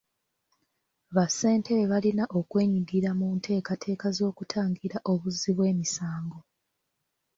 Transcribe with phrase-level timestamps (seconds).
[1.15, 6.39] Bassentebe balina okwenyigira mu nteekateeka z'okutangira obuzzi bw'emisango.